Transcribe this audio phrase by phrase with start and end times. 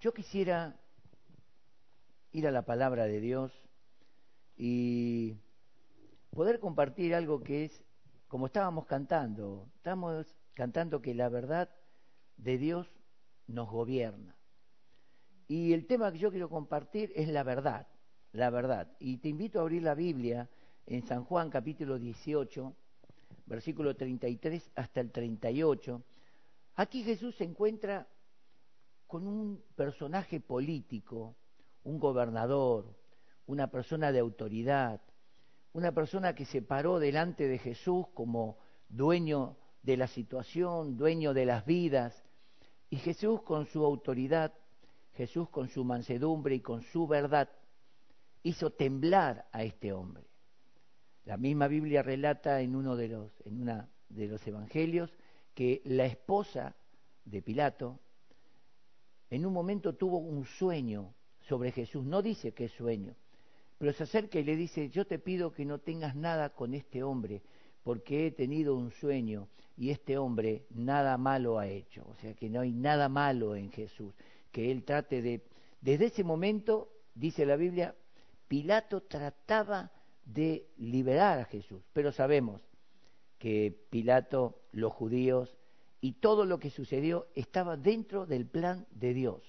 [0.00, 0.76] Yo quisiera
[2.30, 3.52] ir a la palabra de Dios
[4.56, 5.36] y
[6.30, 7.84] poder compartir algo que es,
[8.28, 11.68] como estábamos cantando, estamos cantando que la verdad
[12.36, 12.86] de Dios
[13.48, 14.36] nos gobierna.
[15.48, 17.88] Y el tema que yo quiero compartir es la verdad,
[18.30, 18.92] la verdad.
[19.00, 20.48] Y te invito a abrir la Biblia
[20.86, 22.72] en San Juan capítulo 18,
[23.46, 26.04] versículo 33 hasta el 38.
[26.76, 28.06] Aquí Jesús se encuentra
[29.08, 31.34] con un personaje político,
[31.82, 32.94] un gobernador,
[33.46, 35.00] una persona de autoridad,
[35.72, 38.58] una persona que se paró delante de Jesús como
[38.90, 42.22] dueño de la situación, dueño de las vidas,
[42.90, 44.52] y Jesús con su autoridad,
[45.14, 47.48] Jesús con su mansedumbre y con su verdad,
[48.42, 50.24] hizo temblar a este hombre.
[51.24, 55.10] La misma Biblia relata en uno de los, en una de los evangelios
[55.54, 56.76] que la esposa
[57.24, 58.00] de Pilato
[59.30, 62.04] en un momento tuvo un sueño sobre Jesús.
[62.04, 63.14] No dice qué sueño,
[63.78, 67.02] pero se acerca y le dice, yo te pido que no tengas nada con este
[67.02, 67.42] hombre,
[67.82, 72.04] porque he tenido un sueño y este hombre nada malo ha hecho.
[72.08, 74.12] O sea que no hay nada malo en Jesús.
[74.50, 75.44] Que él trate de...
[75.80, 77.94] Desde ese momento, dice la Biblia,
[78.48, 79.92] Pilato trataba
[80.24, 81.80] de liberar a Jesús.
[81.92, 82.60] Pero sabemos
[83.38, 85.56] que Pilato, los judíos,
[86.00, 89.42] y todo lo que sucedió estaba dentro del plan de Dios.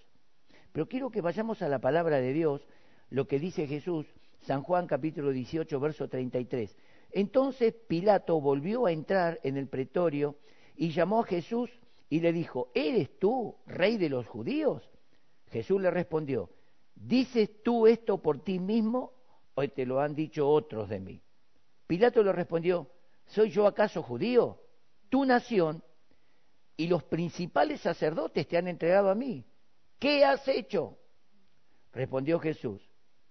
[0.72, 2.68] Pero quiero que vayamos a la palabra de Dios,
[3.10, 4.06] lo que dice Jesús,
[4.42, 6.76] San Juan capítulo 18, verso 33.
[7.12, 10.38] Entonces Pilato volvió a entrar en el pretorio
[10.76, 11.70] y llamó a Jesús
[12.10, 14.90] y le dijo, ¿eres tú rey de los judíos?
[15.48, 16.50] Jesús le respondió,
[16.96, 19.14] ¿dices tú esto por ti mismo
[19.56, 21.22] o te lo han dicho otros de mí?
[21.88, 22.88] Pilato le respondió,
[23.26, 24.62] ¿soy yo acaso judío?
[25.10, 25.84] Tu nación
[26.80, 29.44] y los principales sacerdotes te han entregado a mí.
[30.00, 30.98] ¿Qué has hecho?
[31.92, 32.82] Respondió Jesús,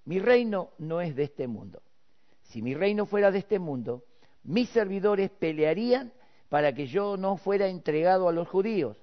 [0.04, 1.80] mi reino no es de este mundo.
[2.42, 4.04] Si mi reino fuera de este mundo,
[4.42, 6.12] mis servidores pelearían
[6.50, 8.98] para que yo no fuera entregado a los judíos.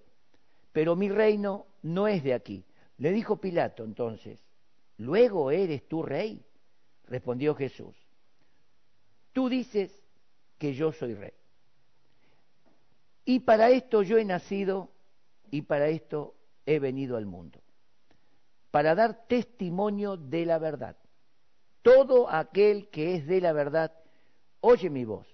[0.71, 2.65] Pero mi reino no es de aquí.
[2.99, 4.39] Le dijo Pilato entonces,
[4.97, 6.45] ¿luego eres tú rey?
[7.05, 7.95] Respondió Jesús,
[9.33, 9.91] tú dices
[10.59, 11.33] que yo soy rey.
[13.25, 14.91] Y para esto yo he nacido
[15.49, 17.59] y para esto he venido al mundo,
[18.71, 20.95] para dar testimonio de la verdad.
[21.81, 23.93] Todo aquel que es de la verdad,
[24.61, 25.27] oye mi voz.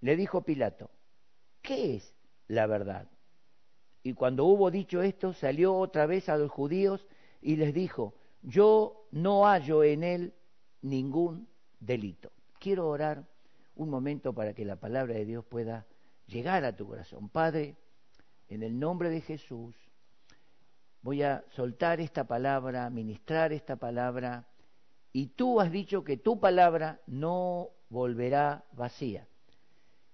[0.00, 0.90] Le dijo Pilato,
[1.62, 2.14] ¿qué es
[2.48, 3.08] la verdad?
[4.02, 7.06] Y cuando hubo dicho esto, salió otra vez a los judíos
[7.40, 10.34] y les dijo, yo no hallo en él
[10.82, 11.48] ningún
[11.80, 12.30] delito.
[12.60, 13.26] Quiero orar
[13.74, 15.86] un momento para que la palabra de Dios pueda
[16.26, 17.28] llegar a tu corazón.
[17.28, 17.76] Padre,
[18.48, 19.74] en el nombre de Jesús,
[21.02, 24.46] voy a soltar esta palabra, ministrar esta palabra,
[25.12, 29.26] y tú has dicho que tu palabra no volverá vacía.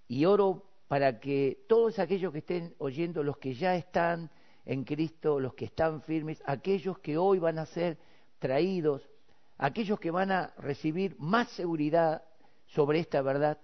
[0.06, 4.30] Y oro para que todos aquellos que estén oyendo, los que ya están
[4.64, 7.98] en Cristo, los que están firmes, aquellos que hoy van a ser
[8.38, 9.08] traídos,
[9.56, 12.22] aquellos que van a recibir más seguridad
[12.66, 13.58] sobre esta verdad,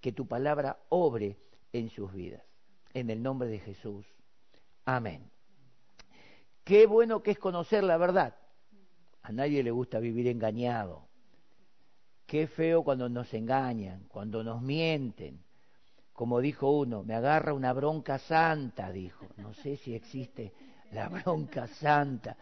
[0.00, 1.36] que tu palabra obre
[1.72, 2.42] en sus vidas.
[2.94, 4.06] En el nombre de Jesús.
[4.84, 5.30] Amén.
[6.64, 8.36] Qué bueno que es conocer la verdad.
[9.22, 11.08] A nadie le gusta vivir engañado.
[12.26, 15.42] Qué feo cuando nos engañan, cuando nos mienten.
[16.12, 19.26] Como dijo uno, me agarra una bronca santa, dijo.
[19.36, 20.52] No sé si existe
[20.92, 22.36] la bronca santa,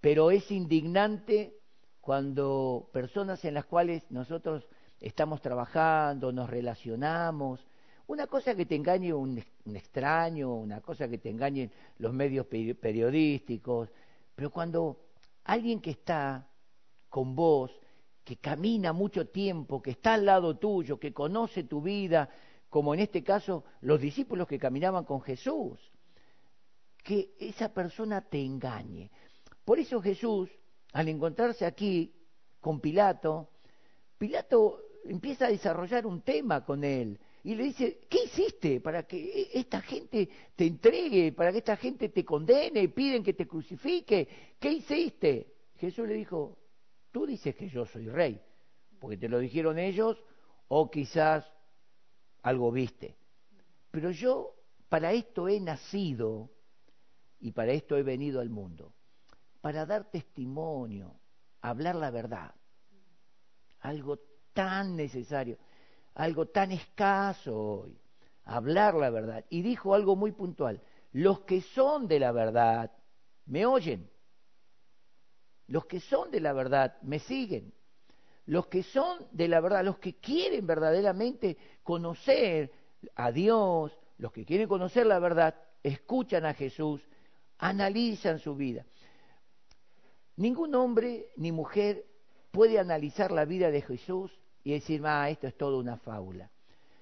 [0.00, 1.54] pero es indignante
[2.00, 4.66] cuando personas en las cuales nosotros
[5.00, 7.64] estamos trabajando, nos relacionamos,
[8.12, 9.42] una cosa que te engañe un,
[9.74, 13.88] extraño, una cosa que te engañen los medios periodísticos,
[14.34, 15.06] pero cuando
[15.44, 16.46] alguien que está
[17.08, 17.70] con vos,
[18.22, 22.28] que camina mucho tiempo, que está al lado tuyo, que conoce tu vida,
[22.68, 25.80] como en este caso los discípulos que caminaban con Jesús,
[27.02, 29.10] que esa persona te engañe.
[29.64, 30.50] Por eso Jesús,
[30.92, 32.14] al encontrarse aquí
[32.60, 33.48] con Pilato,
[34.18, 39.50] Pilato empieza a desarrollar un tema con él y le dice, ¿qué hiciste para que
[39.52, 44.28] esta gente te entregue, para que esta gente te condene, piden que te crucifique?
[44.60, 45.52] ¿Qué hiciste?
[45.76, 46.58] Jesús le dijo,
[47.10, 48.40] tú dices que yo soy rey,
[49.00, 50.22] porque te lo dijeron ellos
[50.68, 51.44] o quizás
[52.42, 53.16] algo viste.
[53.90, 54.54] Pero yo
[54.88, 56.48] para esto he nacido
[57.40, 58.94] y para esto he venido al mundo,
[59.60, 61.18] para dar testimonio,
[61.60, 62.54] hablar la verdad,
[63.80, 64.20] algo
[64.52, 65.58] tan necesario
[66.14, 67.98] algo tan escaso hoy,
[68.44, 69.44] hablar la verdad.
[69.48, 70.80] Y dijo algo muy puntual,
[71.12, 72.90] los que son de la verdad
[73.46, 74.08] me oyen.
[75.68, 77.72] los que son de la verdad me siguen.
[78.44, 82.70] Los que son de la verdad, los que quieren verdaderamente conocer
[83.14, 87.00] a Dios, los que quieren conocer la verdad, escuchan a Jesús,
[87.58, 88.84] analizan su vida.
[90.36, 92.04] Ningún hombre ni mujer
[92.50, 94.30] puede analizar la vida de Jesús
[94.64, 96.50] y decir, ah, esto es todo una fábula.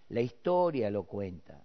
[0.09, 1.65] La historia lo cuenta,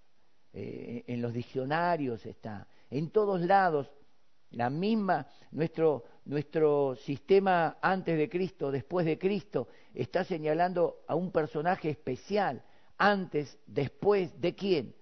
[0.53, 3.91] eh, en los diccionarios está, en todos lados,
[4.51, 11.31] la misma, nuestro, nuestro sistema antes de Cristo, después de Cristo, está señalando a un
[11.31, 12.63] personaje especial,
[12.97, 14.95] antes, después, ¿de quién?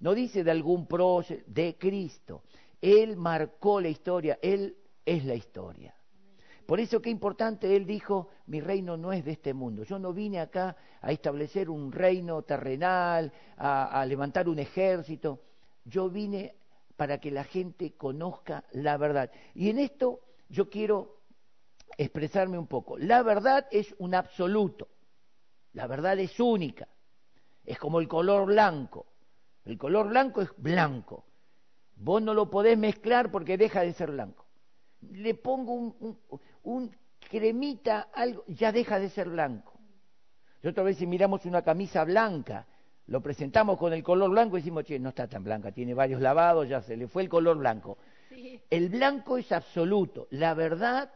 [0.00, 2.42] No dice de algún prócer, de Cristo.
[2.80, 5.94] Él marcó la historia, Él es la historia.
[6.68, 9.84] Por eso qué importante, Él dijo, mi reino no es de este mundo.
[9.84, 15.40] Yo no vine acá a establecer un reino terrenal, a, levantar un ejército.
[15.86, 16.56] Yo vine
[16.94, 19.30] para que la gente conozca la verdad.
[19.54, 20.20] Y en esto
[20.50, 21.22] yo quiero
[21.96, 22.98] expresarme un poco.
[22.98, 24.88] La verdad es un absoluto.
[25.72, 26.86] La verdad es única.
[27.64, 29.06] Es como el color blanco.
[29.64, 31.24] El color blanco es blanco.
[31.94, 34.47] Vos no lo podés mezclar porque deja de ser blanco.
[35.00, 36.18] Le pongo un,
[36.62, 36.96] un,
[37.30, 39.78] cremita, algo, ya deja de ser blanco.
[40.62, 42.66] Y otra vez si miramos una camisa blanca
[43.08, 46.20] lo presentamos con el color blanco y decimos, che, no está tan blanca, tiene varios
[46.20, 47.96] lavados, ya se le fue el color blanco.
[48.70, 51.10] El blanco es absoluto, la verdad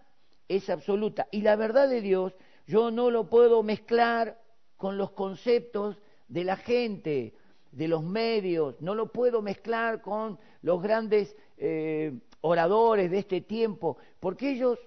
[0.49, 1.29] es absoluta.
[1.31, 2.35] Y la verdad de Dios
[2.67, 4.41] yo no lo puedo mezclar
[4.79, 7.35] con los conceptos de la gente,
[7.71, 13.97] de los medios, no lo puedo mezclar con los grandes eh, oradores de este tiempo,
[14.21, 14.79] porque ellos,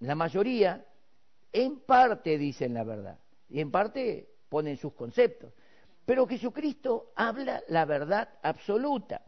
[0.00, 0.84] la mayoría,
[1.52, 3.18] en parte dicen la verdad
[3.48, 5.52] y en parte ponen sus conceptos.
[6.04, 9.22] Pero Jesucristo habla la verdad absoluta.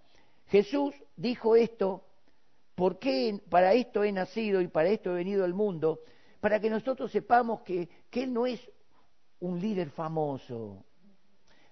[0.46, 2.04] Jesús dijo esto,
[2.74, 6.00] ¿por qué para esto he nacido y para esto he venido al mundo?
[6.40, 8.60] Para que nosotros sepamos que, que Él no es
[9.40, 10.84] un líder famoso.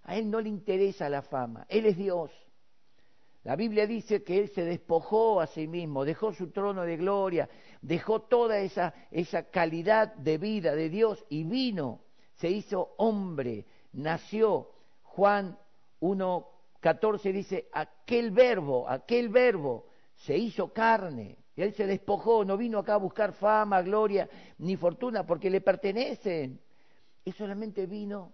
[0.02, 1.66] A Él no le interesa la fama.
[1.68, 2.30] Él es Dios.
[3.46, 7.48] La Biblia dice que Él se despojó a sí mismo, dejó su trono de gloria,
[7.80, 12.00] dejó toda esa, esa calidad de vida de Dios y vino,
[12.34, 14.72] se hizo hombre, nació,
[15.04, 15.56] Juan
[16.00, 21.38] 1.14 dice, aquel verbo, aquel verbo se hizo carne.
[21.54, 24.28] Y él se despojó, no vino acá a buscar fama, gloria,
[24.58, 26.60] ni fortuna, porque le pertenecen.
[27.24, 28.32] Y solamente vino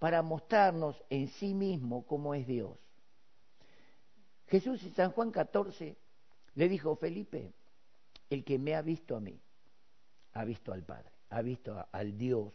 [0.00, 2.76] para mostrarnos en sí mismo cómo es Dios.
[4.48, 5.96] Jesús en San Juan 14
[6.54, 7.52] le dijo, Felipe,
[8.30, 9.38] el que me ha visto a mí,
[10.32, 12.52] ha visto al Padre, ha visto al Dios.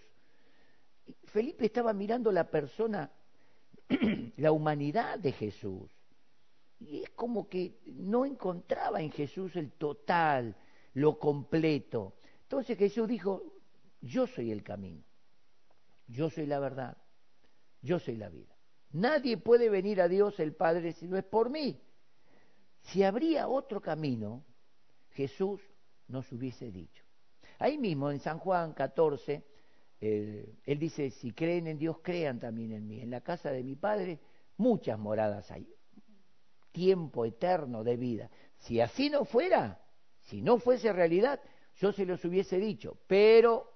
[1.25, 3.11] Felipe estaba mirando la persona
[4.37, 5.91] la humanidad de Jesús.
[6.79, 10.55] Y es como que no encontraba en Jesús el total,
[10.93, 12.13] lo completo.
[12.43, 13.43] Entonces Jesús dijo,
[14.01, 15.03] yo soy el camino,
[16.07, 16.97] yo soy la verdad,
[17.81, 18.52] yo soy la vida.
[18.93, 21.81] Nadie puede venir a Dios el Padre si no es por mí.
[22.81, 24.45] Si habría otro camino,
[25.11, 25.61] Jesús
[26.07, 27.03] nos hubiese dicho.
[27.59, 29.43] Ahí mismo en San Juan 14,
[29.99, 32.99] él dice, si creen en Dios, crean también en mí.
[33.01, 34.19] En la casa de mi Padre
[34.57, 35.67] muchas moradas hay.
[36.71, 38.29] Tiempo eterno de vida.
[38.57, 39.81] Si así no fuera,
[40.19, 41.39] si no fuese realidad,
[41.77, 43.71] yo se los hubiese dicho, pero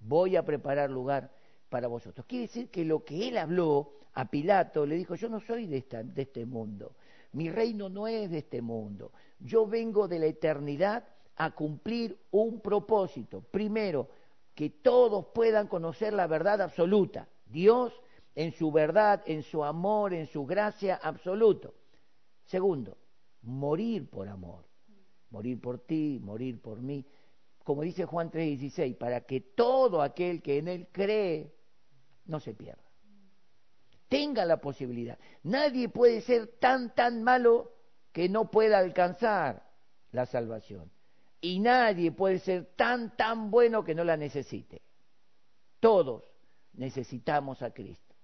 [0.00, 1.32] voy a preparar lugar
[1.68, 2.26] para vosotros.
[2.26, 5.76] Quiere decir que lo que él habló a Pilato, le dijo, yo no soy de,
[5.76, 6.96] esta, de este mundo,
[7.34, 11.04] mi reino no es de este mundo, yo vengo de la eternidad
[11.36, 13.42] a cumplir un propósito.
[13.42, 14.08] Primero,
[14.56, 17.28] que todos puedan conocer la verdad absoluta.
[17.46, 17.92] Dios
[18.34, 21.74] en su verdad, en su amor, en su gracia absoluto.
[22.44, 22.98] Segundo,
[23.42, 24.64] morir por amor.
[25.30, 27.06] Morir por ti, morir por mí.
[27.62, 31.54] Como dice Juan 3:16, para que todo aquel que en él cree
[32.24, 32.87] no se pierda.
[34.08, 35.18] Tenga la posibilidad.
[35.42, 37.72] Nadie puede ser tan, tan malo
[38.12, 39.68] que no pueda alcanzar
[40.12, 40.90] la salvación.
[41.40, 44.82] Y nadie puede ser tan, tan bueno que no la necesite.
[45.78, 46.24] Todos
[46.72, 48.14] necesitamos a Cristo.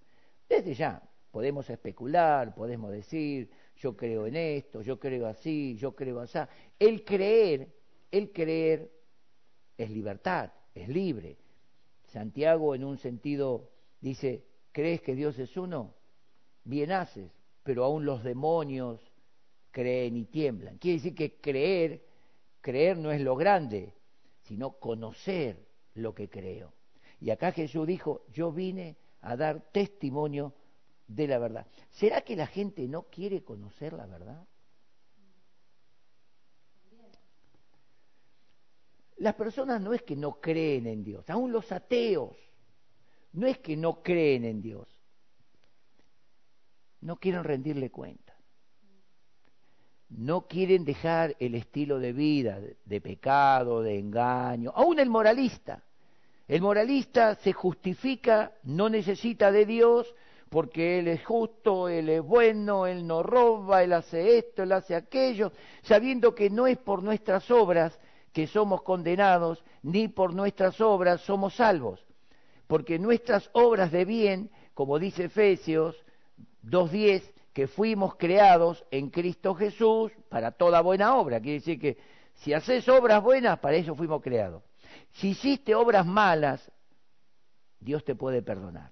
[0.49, 6.21] Desde ya, podemos especular, podemos decir, yo creo en esto, yo creo así, yo creo
[6.21, 6.38] así.
[6.79, 7.69] El creer,
[8.11, 8.91] el creer
[9.76, 11.37] es libertad, es libre.
[12.07, 15.95] Santiago en un sentido dice, ¿crees que Dios es uno?
[16.64, 19.00] Bien haces, pero aún los demonios
[19.71, 20.76] creen y tiemblan.
[20.76, 22.02] Quiere decir que creer
[22.64, 23.93] creer no es lo grande,
[24.45, 26.73] sino conocer lo que creo.
[27.21, 30.54] Y acá Jesús dijo, yo vine a dar testimonio
[31.07, 31.66] de la verdad.
[31.90, 34.47] ¿Será que la gente no quiere conocer la verdad?
[39.19, 42.37] las personas no es que no creen en Dios, aún los ateos,
[43.35, 44.88] no es que no creen en Dios,
[47.00, 48.35] no quieren rendirle cuenta,
[50.09, 55.83] no quieren dejar el estilo de vida de pecado, de engaño, aún el moralista.
[56.47, 60.14] El moralista se justifica, no necesita de Dios,
[60.50, 64.95] porque Él es justo, Él es bueno, Él no roba, Él hace esto, Él hace
[64.95, 67.99] aquello, sabiendo que no es por nuestras obras
[68.33, 72.07] que somos condenados, ni por nuestras obras somos salvos,
[72.66, 75.97] porque nuestras obras de bien, como dice Efesios
[76.64, 81.99] 2.10, que fuimos creados en Cristo Jesús para toda buena obra, quiere decir que
[82.35, 84.62] si haces obras buenas, para eso fuimos creados.
[85.12, 86.71] Si hiciste obras malas,
[87.78, 88.90] Dios te puede perdonar.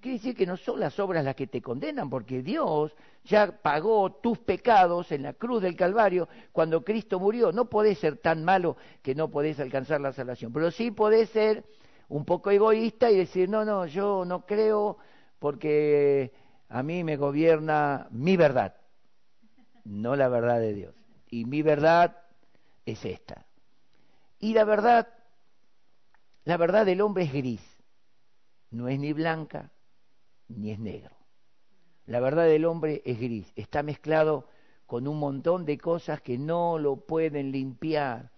[0.00, 2.94] Quiere decir que no son las obras las que te condenan, porque Dios
[3.24, 7.52] ya pagó tus pecados en la cruz del Calvario cuando Cristo murió.
[7.52, 11.64] No podés ser tan malo que no podés alcanzar la salvación, pero sí podés ser
[12.14, 14.98] un poco egoísta y decir, no, no, yo no creo
[15.40, 16.32] porque
[16.68, 18.76] a mí me gobierna mi verdad,
[19.82, 20.94] no la verdad de Dios.
[21.28, 22.16] Y mi verdad
[22.86, 23.46] es esta.
[24.38, 25.08] Y la verdad
[26.44, 27.82] la verdad del hombre es gris,
[28.70, 29.72] no es ni blanca
[30.46, 31.16] ni es negro.
[32.06, 34.46] La verdad del hombre es gris, está mezclado
[34.86, 38.30] con un montón de cosas que no lo pueden limpiar.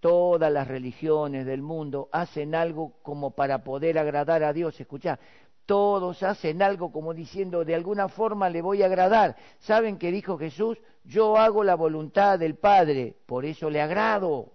[0.00, 4.80] Todas las religiones del mundo hacen algo como para poder agradar a Dios.
[4.80, 5.18] Escucha,
[5.66, 9.36] todos hacen algo como diciendo de alguna forma le voy a agradar.
[9.58, 10.78] ¿Saben qué dijo Jesús?
[11.04, 14.52] Yo hago la voluntad del Padre, por eso le agrado.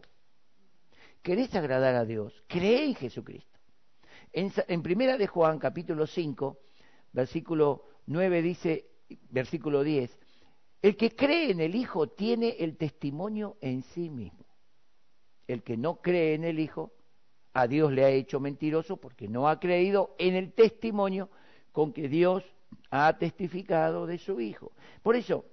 [1.22, 2.44] ¿Querés agradar a Dios?
[2.48, 3.60] Cree en Jesucristo.
[4.32, 6.58] En, Primera de Juan, capítulo 5,
[7.12, 8.88] versículo 9 dice,
[9.30, 10.20] versículo 10,
[10.82, 14.43] el que cree en el Hijo tiene el testimonio en sí mismo.
[15.54, 16.92] El que no cree en el Hijo,
[17.54, 21.30] a Dios le ha hecho mentiroso porque no ha creído en el testimonio
[21.72, 22.44] con que Dios
[22.90, 24.72] ha testificado de su Hijo.
[25.02, 25.46] Por eso,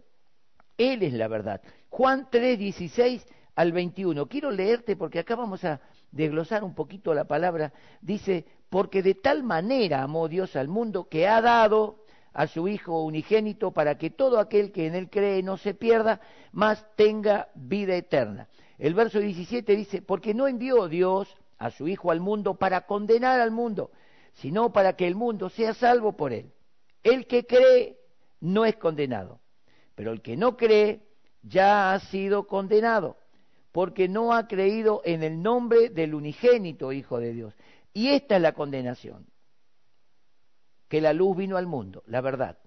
[0.78, 1.60] Él es la verdad.
[1.90, 4.26] Juan 3, 16 al 21.
[4.26, 5.80] Quiero leerte porque acá vamos a
[6.10, 7.72] desglosar un poquito la palabra.
[8.00, 11.99] Dice, porque de tal manera amó Dios al mundo que ha dado
[12.32, 16.20] a su Hijo unigénito para que todo aquel que en él cree no se pierda,
[16.52, 18.48] mas tenga vida eterna.
[18.78, 23.40] El verso 17 dice, porque no envió Dios a su Hijo al mundo para condenar
[23.40, 23.90] al mundo,
[24.34, 26.52] sino para que el mundo sea salvo por él.
[27.02, 27.98] El que cree
[28.40, 29.40] no es condenado,
[29.94, 31.02] pero el que no cree
[31.42, 33.16] ya ha sido condenado
[33.72, 37.54] porque no ha creído en el nombre del unigénito Hijo de Dios.
[37.92, 39.26] Y esta es la condenación,
[40.90, 42.58] que la luz vino al mundo, la verdad.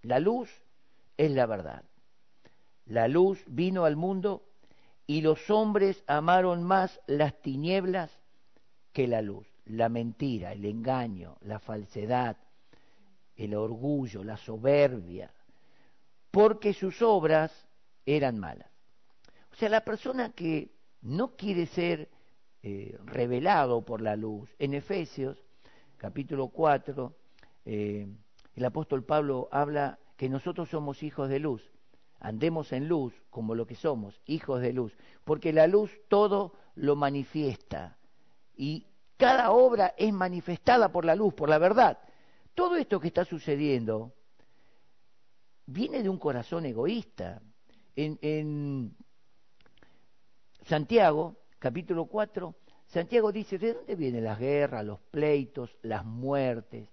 [0.00, 0.48] La luz
[1.16, 1.82] es la verdad.
[2.86, 4.44] La luz vino al mundo
[5.08, 8.16] y los hombres amaron más las tinieblas
[8.92, 12.36] que la luz, la mentira, el engaño, la falsedad,
[13.34, 15.34] el orgullo, la soberbia,
[16.30, 17.66] porque sus obras
[18.06, 18.70] eran malas.
[19.50, 20.70] O sea, la persona que
[21.02, 22.08] no quiere ser
[22.62, 25.42] eh, revelado por la luz, en Efesios
[25.96, 27.23] capítulo 4,
[27.64, 28.06] eh,
[28.54, 31.62] el apóstol Pablo habla que nosotros somos hijos de luz,
[32.20, 36.96] andemos en luz como lo que somos, hijos de luz, porque la luz todo lo
[36.96, 37.98] manifiesta
[38.56, 41.98] y cada obra es manifestada por la luz, por la verdad.
[42.54, 44.12] Todo esto que está sucediendo
[45.66, 47.42] viene de un corazón egoísta.
[47.96, 48.96] En, en
[50.62, 52.54] Santiago, capítulo 4,
[52.86, 56.88] Santiago dice, ¿de dónde vienen las guerras, los pleitos, las muertes?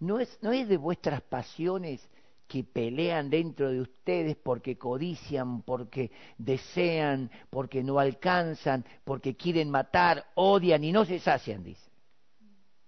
[0.00, 2.08] No es, no es de vuestras pasiones
[2.46, 10.26] que pelean dentro de ustedes porque codician, porque desean, porque no alcanzan, porque quieren matar,
[10.34, 11.90] odian y no se sacian, dice.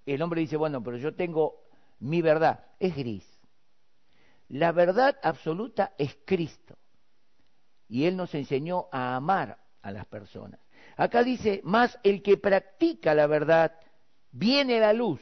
[0.05, 1.65] El hombre dice, bueno, pero yo tengo
[1.99, 3.25] mi verdad, es gris.
[4.49, 6.77] La verdad absoluta es Cristo.
[7.89, 10.61] Y Él nos enseñó a amar a las personas.
[10.97, 13.73] Acá dice, más el que practica la verdad
[14.31, 15.21] viene la luz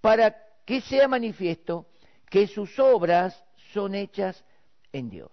[0.00, 1.86] para que sea manifiesto
[2.30, 4.44] que sus obras son hechas
[4.92, 5.32] en Dios.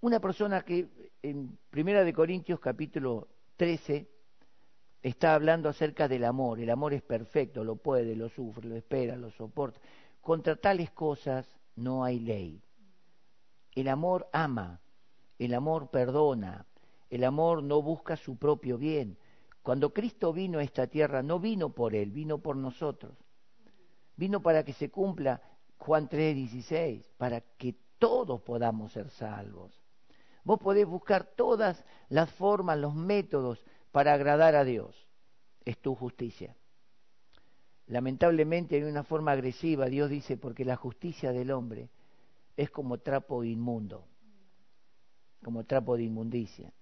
[0.00, 0.88] Una persona que
[1.22, 4.08] en Primera de Corintios capítulo 13
[5.02, 6.60] está hablando acerca del amor.
[6.60, 9.80] El amor es perfecto, lo puede, lo sufre, lo espera, lo soporta.
[10.20, 12.62] Contra tales cosas no hay ley.
[13.74, 14.80] El amor ama,
[15.38, 16.66] el amor perdona,
[17.08, 19.18] el amor no busca su propio bien.
[19.62, 23.14] Cuando Cristo vino a esta tierra, no vino por Él, vino por nosotros.
[24.16, 25.40] Vino para que se cumpla
[25.78, 29.80] Juan 3:16, para que todos podamos ser salvos.
[30.44, 35.06] Vos podés buscar todas las formas, los métodos para agradar a Dios.
[35.64, 36.56] Es tu justicia.
[37.86, 41.90] Lamentablemente, en una forma agresiva, Dios dice, porque la justicia del hombre
[42.56, 44.06] es como trapo inmundo,
[45.42, 46.72] como trapo de inmundicia.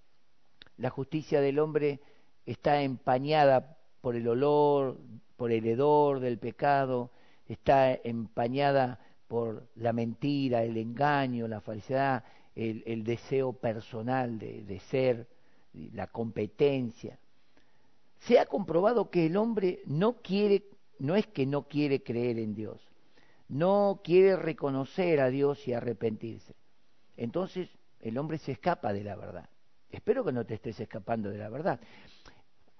[0.76, 2.00] La justicia del hombre
[2.48, 4.98] está empañada por el olor,
[5.36, 7.10] por el hedor del pecado,
[7.46, 12.24] está empañada por la mentira, el engaño, la falsedad,
[12.54, 15.28] el, deseo personal de, de ser,
[15.92, 17.18] la competencia.
[18.20, 20.64] Se ha comprobado que el hombre no quiere
[20.98, 22.80] no es que no quiere creer en Dios,
[23.48, 26.56] no quiere reconocer a Dios y arrepentirse.
[27.16, 27.68] Entonces
[28.00, 29.48] el hombre se escapa de la verdad.
[29.90, 31.80] Espero que no te estés escapando de la verdad.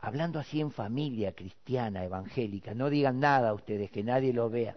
[0.00, 4.76] Hablando así en familia cristiana, evangélica, no digan nada ustedes, que nadie lo vea.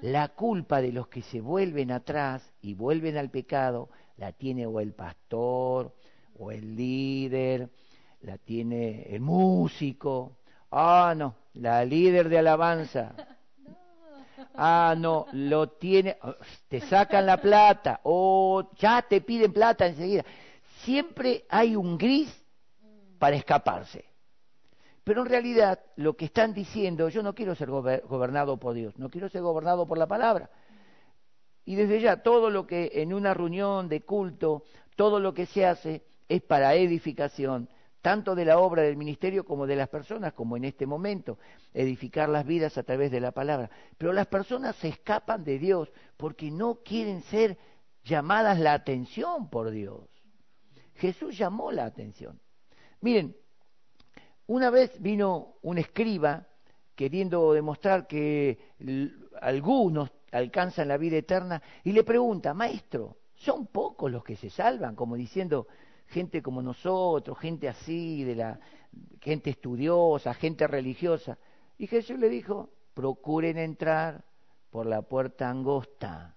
[0.00, 4.80] La culpa de los que se vuelven atrás y vuelven al pecado la tiene o
[4.80, 5.94] el pastor,
[6.38, 7.68] o el líder,
[8.22, 10.38] la tiene el músico.
[10.70, 13.14] Ah, no, la líder de alabanza.
[14.54, 16.16] Ah, no, lo tiene,
[16.68, 20.24] te sacan la plata o ya te piden plata enseguida.
[20.82, 22.34] Siempre hay un gris
[23.18, 24.15] para escaparse.
[25.06, 29.08] Pero en realidad lo que están diciendo, yo no quiero ser gobernado por Dios, no
[29.08, 30.50] quiero ser gobernado por la palabra.
[31.64, 34.64] Y desde ya todo lo que en una reunión de culto,
[34.96, 37.68] todo lo que se hace es para edificación,
[38.02, 41.38] tanto de la obra del ministerio como de las personas, como en este momento,
[41.72, 43.70] edificar las vidas a través de la palabra.
[43.98, 47.56] Pero las personas se escapan de Dios porque no quieren ser
[48.02, 50.08] llamadas la atención por Dios.
[50.96, 52.40] Jesús llamó la atención.
[53.00, 53.36] Miren,
[54.46, 56.46] una vez vino un escriba
[56.94, 58.58] queriendo demostrar que
[59.40, 64.96] algunos alcanzan la vida eterna y le pregunta, maestro, ¿son pocos los que se salvan?
[64.96, 65.66] Como diciendo,
[66.06, 68.60] gente como nosotros, gente así, de la
[69.20, 71.38] gente estudiosa, gente religiosa.
[71.76, 74.24] Y Jesús le dijo, procuren entrar
[74.70, 76.34] por la puerta angosta,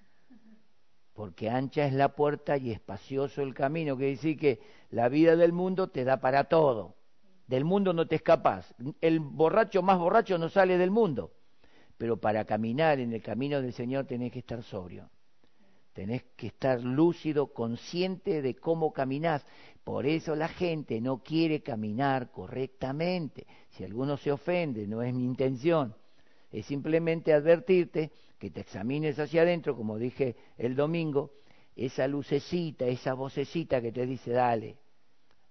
[1.13, 5.54] porque ancha es la puerta y espacioso el camino, que decir que la vida del
[5.54, 6.99] mundo te da para todo.
[7.50, 8.76] Del mundo no te escapas.
[9.02, 11.32] El borracho más borracho no sale del mundo.
[11.98, 15.10] Pero para caminar en el camino del Señor tenés que estar sobrio.
[15.94, 19.44] Tenés que estar lúcido, consciente de cómo caminás.
[19.84, 23.48] Por eso la gente no quiere caminar correctamente.
[23.72, 25.96] Si alguno se ofende, no es mi intención.
[26.52, 31.32] Es simplemente advertirte que te examines hacia adentro, como dije el domingo,
[31.76, 34.78] esa lucecita, esa vocecita que te dice, dale,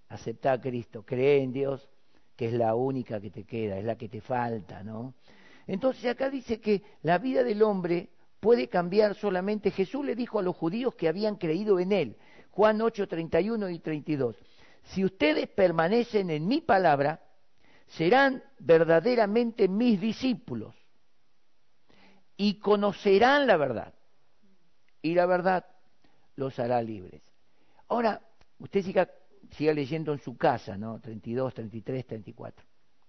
[0.09, 1.88] acepta a Cristo, cree en Dios,
[2.37, 5.14] que es la única que te queda, es la que te falta, ¿no?
[5.66, 8.09] Entonces acá dice que la vida del hombre
[8.40, 9.71] puede cambiar solamente.
[9.71, 12.16] Jesús le dijo a los judíos que habían creído en él,
[12.51, 14.37] Juan 8, 31 y 32,
[14.85, 17.21] si ustedes permanecen en mi palabra,
[17.88, 20.75] serán verdaderamente mis discípulos
[22.37, 23.94] y conocerán la verdad.
[25.03, 25.66] Y la verdad
[26.37, 27.23] los hará libres.
[27.88, 28.21] Ahora,
[28.59, 29.11] usted siga,
[29.51, 31.01] siga leyendo en su casa, ¿no?
[31.01, 32.67] 32, 33, 34,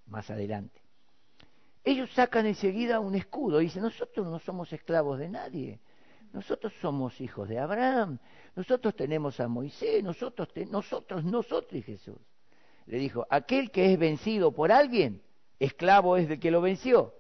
[0.08, 0.82] más adelante
[1.84, 5.80] ellos sacan enseguida un escudo y dicen, nosotros no somos esclavos de nadie,
[6.34, 8.20] nosotros somos hijos de Abraham,
[8.56, 12.18] nosotros tenemos a Moisés, nosotros, nosotros, nosotros y Jesús.
[12.86, 15.22] Le dijo, aquel que es vencido por alguien,
[15.60, 17.14] esclavo es del que lo venció.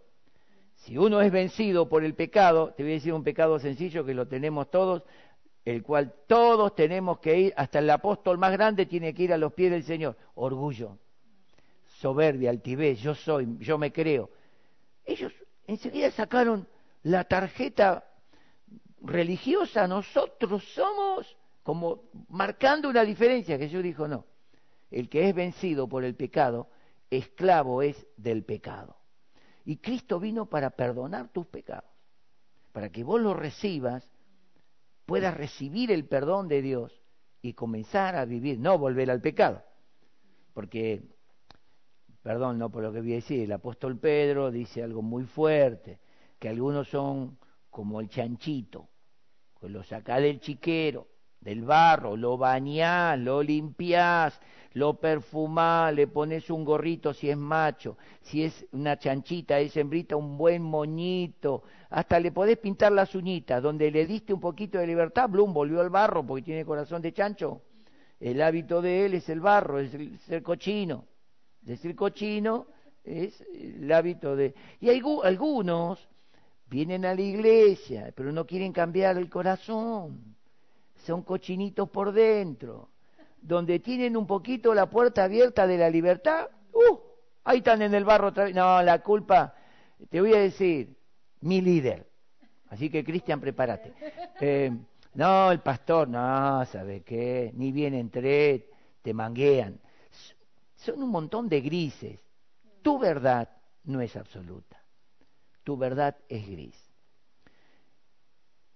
[0.76, 4.14] Si uno es vencido por el pecado, te voy a decir un pecado sencillo que
[4.14, 5.04] lo tenemos todos,
[5.70, 9.38] el cual todos tenemos que ir, hasta el apóstol más grande tiene que ir a
[9.38, 10.18] los pies del Señor.
[10.36, 10.98] Orgullo,
[11.86, 14.30] soberbia, altivez, yo soy, yo me creo
[15.10, 15.34] ellos
[15.68, 16.68] enseguida sacaron
[17.04, 18.08] la tarjeta
[19.02, 23.58] religiosa, nosotros somos, como marcando una diferencia.
[23.58, 24.26] Jesús dijo, no,
[24.92, 26.70] el que es vencido por el pecado,
[27.10, 28.98] esclavo es del pecado.
[29.66, 31.90] Y Cristo vino para perdonar tus pecados,
[32.72, 34.08] para que vos lo recibas,
[35.10, 37.02] puedas recibir el perdón de Dios
[37.42, 39.64] y comenzar a vivir, no volver al pecado.
[40.54, 41.04] Porque
[42.22, 46.00] perdón, no por lo que voy a decir, el apóstol Pedro dice algo muy fuerte,
[46.38, 48.88] que algunos son como el chanchito,
[49.60, 51.08] que lo sacás del chiquero,
[51.40, 54.40] del barro, lo bañás, lo limpiás,
[54.74, 60.16] lo perfumás, le pones un gorrito si es macho, si es una chanchita, es hembrita,
[60.16, 64.88] un buen moñito, hasta le podés pintar las uñitas, donde le diste un poquito de
[64.88, 67.62] libertad, Blum volvió al barro porque tiene corazón de chancho,
[68.20, 71.06] el hábito de él es el barro, es el ser cochino.
[71.62, 72.68] Decir cochino
[73.04, 74.54] es el hábito de...
[74.80, 76.08] Y hay, algunos
[76.68, 80.36] vienen a la iglesia, pero no quieren cambiar el corazón.
[81.06, 82.90] Son cochinitos por dentro.
[83.42, 87.00] Donde tienen un poquito la puerta abierta de la libertad, ¡uh!
[87.44, 88.56] Ahí están en el barro otra vez.
[88.56, 89.56] No, la culpa,
[90.10, 90.96] te voy a decir,
[91.42, 92.08] mi líder.
[92.70, 93.94] Así que, Cristian, prepárate.
[94.42, 94.72] Eh,
[95.16, 97.52] no, el pastor, no, ¿sabe qué?
[97.56, 98.70] Ni bien entré,
[99.02, 99.78] te manguean.
[100.78, 102.24] Son un montón de grises.
[102.82, 103.50] Tu verdad
[103.84, 104.82] no es absoluta.
[105.66, 106.90] Tu verdad es gris.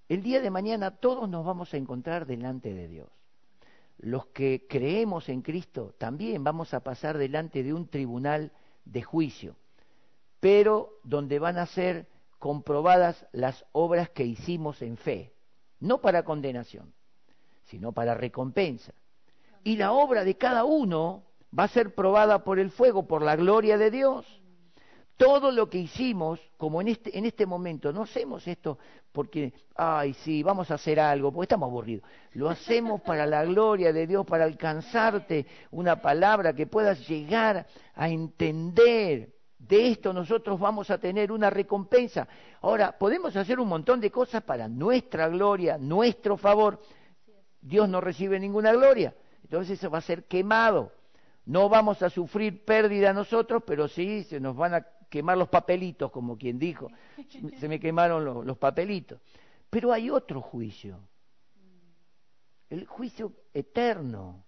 [0.09, 3.09] El día de mañana todos nos vamos a encontrar delante de Dios.
[4.03, 8.51] Los que creemos en Cristo también vamos a pasar delante de un tribunal
[8.83, 9.55] de juicio,
[10.41, 15.31] pero donde van a ser comprobadas las obras que hicimos en fe,
[15.79, 16.93] no para condenación,
[17.63, 18.93] sino para recompensa.
[19.63, 21.23] Y la obra de cada uno
[21.57, 24.42] va a ser probada por el fuego, por la gloria de Dios.
[25.17, 28.79] Todo lo que hicimos, como en este, en este momento, no hacemos esto
[29.11, 32.03] porque, ay, sí, vamos a hacer algo, porque estamos aburridos.
[32.31, 38.09] Lo hacemos para la gloria de Dios, para alcanzarte una palabra que puedas llegar a
[38.09, 39.33] entender.
[39.59, 42.27] De esto nosotros vamos a tener una recompensa.
[42.61, 46.81] Ahora, podemos hacer un montón de cosas para nuestra gloria, nuestro favor.
[47.61, 49.13] Dios no recibe ninguna gloria.
[49.43, 50.91] Entonces eso va a ser quemado.
[51.45, 56.09] No vamos a sufrir pérdida nosotros, pero sí se nos van a quemar los papelitos,
[56.09, 56.89] como quien dijo,
[57.59, 59.21] se me quemaron los, papelitos.
[59.69, 60.99] Pero hay otro juicio,
[62.67, 64.43] el juicio eterno,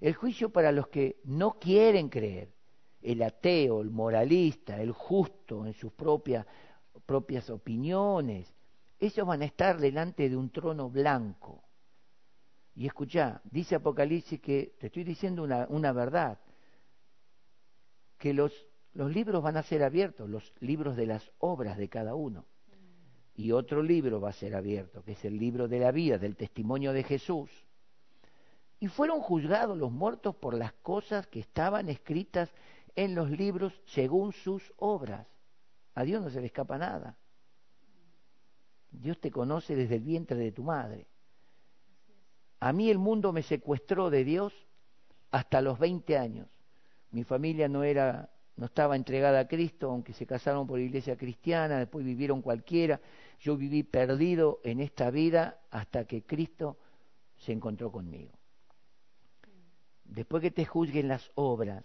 [0.00, 2.52] el juicio para los que no quieren creer,
[3.00, 6.46] el ateo, el moralista, el justo en sus propias,
[7.06, 8.52] propias opiniones,
[8.98, 11.64] ellos van a estar delante de un trono blanco.
[12.74, 16.38] Y escucha, dice Apocalipsis que, te estoy diciendo una, una verdad,
[18.18, 18.52] que los
[18.94, 22.46] los libros van a ser abiertos, los libros de las obras de cada uno.
[23.34, 26.36] Y otro libro va a ser abierto, que es el libro de la vida, del
[26.36, 27.50] testimonio de Jesús.
[28.78, 32.52] Y fueron juzgados los muertos por las cosas que estaban escritas
[32.94, 35.26] en los libros según sus obras.
[35.94, 37.16] A Dios no se le escapa nada.
[38.90, 41.06] Dios te conoce desde el vientre de tu madre.
[42.60, 44.52] A mí el mundo me secuestró de Dios
[45.30, 46.48] hasta los 20 años.
[47.10, 51.78] Mi familia no era no estaba entregada a Cristo, aunque se casaron por iglesia cristiana,
[51.78, 53.00] después vivieron cualquiera.
[53.40, 56.76] Yo viví perdido en esta vida hasta que Cristo
[57.38, 58.32] se encontró conmigo.
[60.04, 61.84] Después que te juzguen las obras,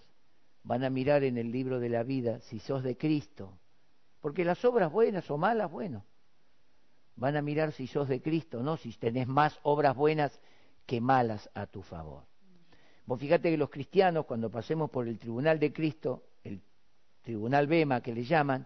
[0.63, 3.57] van a mirar en el libro de la vida si sos de Cristo.
[4.19, 6.03] Porque las obras buenas o malas, bueno,
[7.15, 10.39] van a mirar si sos de Cristo, no si tenés más obras buenas
[10.85, 12.23] que malas a tu favor.
[13.05, 16.23] Vos fíjate que los cristianos, cuando pasemos por el tribunal de Cristo,
[17.27, 18.65] tribunal Bema que le llaman,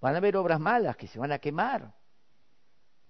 [0.00, 1.94] van a haber obras malas que se van a quemar.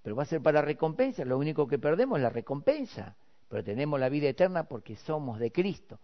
[0.02, 1.24] Pero va a ser para recompensa.
[1.24, 3.16] Lo único que perdemos es la recompensa.
[3.48, 6.00] Pero tenemos la vida eterna porque somos de Cristo.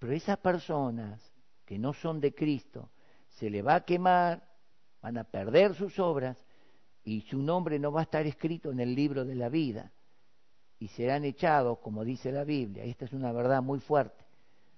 [0.00, 1.22] Pero esas personas
[1.64, 2.90] que no son de Cristo,
[3.28, 4.42] se le va a quemar,
[5.00, 6.36] van a perder sus obras
[7.04, 9.92] y su nombre no va a estar escrito en el libro de la vida
[10.80, 14.24] y serán echados, como dice la Biblia, esta es una verdad muy fuerte,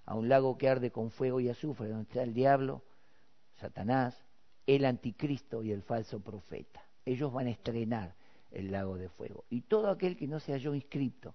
[0.04, 2.82] a un lago que arde con fuego y azufre, donde está el diablo,
[3.54, 4.16] Satanás,
[4.66, 6.82] el anticristo y el falso profeta.
[7.04, 8.14] Ellos van a estrenar
[8.50, 9.44] el lago de fuego.
[9.50, 11.34] Y todo aquel que no se halló inscrito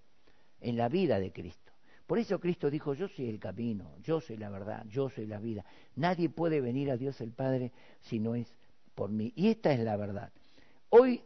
[0.62, 1.72] en la vida de Cristo.
[2.08, 5.40] Por eso Cristo dijo, yo soy el camino, yo soy la verdad, yo soy la
[5.40, 5.64] vida.
[5.96, 8.52] Nadie puede venir a Dios el Padre si no es
[8.96, 9.32] por mí.
[9.36, 10.32] Y esta es la verdad.
[10.90, 11.22] Hoy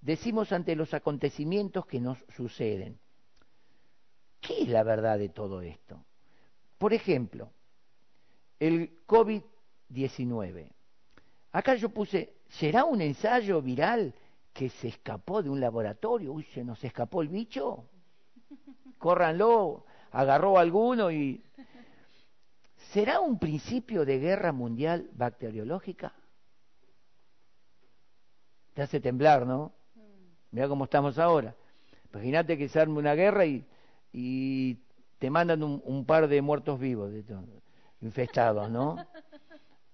[0.00, 3.00] decimos ante los acontecimientos que nos suceden.
[4.40, 6.04] ¿Qué es la verdad de todo esto?
[6.78, 7.50] Por ejemplo,
[8.60, 9.55] el COVID-19.
[11.52, 14.14] Acá yo puse, ¿será un ensayo viral
[14.52, 16.32] que se escapó de un laboratorio?
[16.32, 17.84] Uy, se nos escapó el bicho.
[18.98, 21.42] Córranlo, agarró a alguno y...
[22.92, 26.14] ¿Será un principio de guerra mundial bacteriológica?
[28.74, 29.72] Te hace temblar, ¿no?
[30.50, 31.54] Mira cómo estamos ahora.
[32.12, 33.66] Imagínate que se arme una guerra y,
[34.12, 34.78] y
[35.18, 37.24] te mandan un, par de muertos vivos, de
[38.00, 38.96] infestados, ¿no?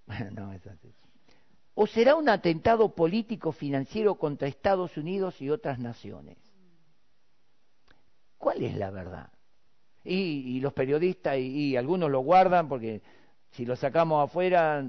[1.75, 6.37] ¿O será un atentado político financiero contra Estados Unidos y otras naciones?
[8.37, 9.31] ¿Cuál es la verdad?
[10.03, 13.01] Y, los periodistas, y, y, algunos lo guardan porque
[13.51, 14.85] si lo sacamos afuera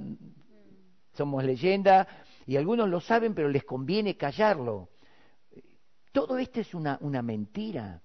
[1.13, 2.09] somos leyenda,
[2.47, 4.89] y algunos lo saben pero les conviene callarlo.
[6.13, 8.03] Todo esto es una mentira.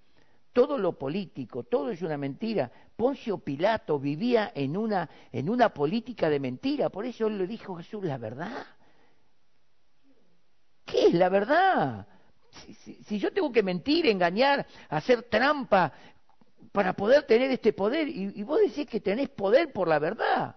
[0.51, 2.71] Todo lo político, todo es una mentira.
[2.95, 6.89] Poncio Pilato vivía en una, en una política de mentira.
[6.89, 8.65] Por eso le dijo Jesús la verdad.
[10.85, 12.07] ¿Qué es la verdad?
[13.05, 15.93] Si, yo tengo que mentir, engañar, hacer trampa,
[16.71, 18.07] para poder tener este poder.
[18.07, 20.55] Y, vos decís que tenés poder por la verdad.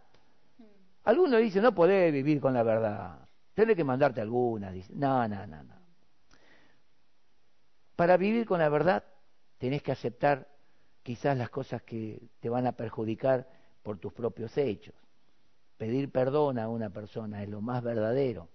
[1.05, 3.29] Algunos dicen, no podés vivir con la verdad.
[3.53, 4.73] Tenés que mandarte alguna.
[4.91, 5.75] No, no, no, no.
[7.95, 9.05] Para vivir con la verdad
[9.63, 10.49] tenés que aceptar
[11.05, 13.49] quizás las cosas que te van a perjudicar
[13.85, 14.97] por tus propios hechos.
[15.77, 18.49] Pedir perdón a una persona es lo más verdadero.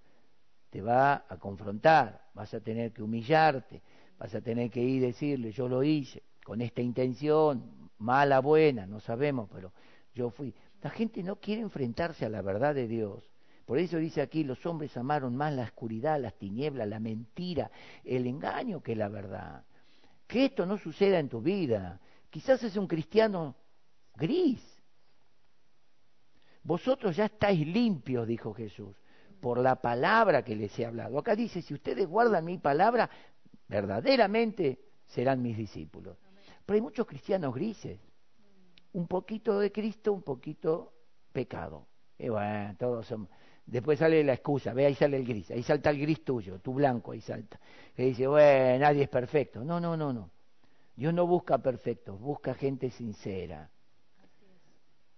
[0.70, 3.82] Te va a confrontar, vas a tener que humillarte,
[4.20, 8.86] vas a tener que ir y decirle, yo lo hice con esta intención, mala, buena,
[8.86, 9.72] no sabemos, pero
[10.13, 10.54] yo fui.
[10.82, 13.32] La gente no quiere enfrentarse a la verdad de Dios.
[13.65, 17.72] Por eso dice aquí, los hombres amaron más la oscuridad, las tinieblas, la mentira,
[18.04, 19.63] el engaño que la verdad.
[20.28, 22.00] Que esto no suceda en tu vida.
[22.30, 23.56] Quizás es un cristiano
[24.16, 24.62] gris.
[26.63, 28.96] Vosotros ya estáis limpios, dijo Jesús,
[29.40, 31.18] por la palabra que les he hablado.
[31.18, 33.10] Acá dice, si ustedes guardan mi palabra,
[33.70, 36.18] verdaderamente serán mis discípulos.
[36.66, 38.02] Pero hay muchos cristianos grises.
[38.92, 40.94] Un poquito de Cristo, un poquito
[41.32, 41.88] pecado.
[42.18, 43.30] Y bueno, todos son...
[43.67, 46.73] Después sale la excusa, ve ahí sale el gris, ahí salta el gris tuyo, tu
[46.73, 47.60] blanco ahí salta.
[47.93, 49.63] Que dice, bueno, nadie es perfecto.
[49.63, 50.32] No, no, no, no.
[50.95, 53.69] Dios no busca perfectos, busca gente sincera.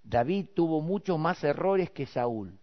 [0.03, 2.57] David tuvo muchos más errores que Saúl,